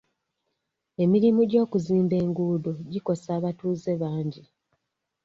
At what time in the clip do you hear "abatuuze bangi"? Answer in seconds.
3.37-4.43